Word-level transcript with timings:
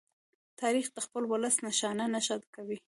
تاریخ 0.61 0.85
د 0.93 0.97
خپل 1.05 1.23
ولس 1.31 1.55
نښان 1.65 1.99
نښه 2.13 2.35
کوي. 2.55 2.77